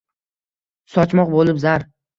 [0.95, 1.91] Sochmoq bo’lib zar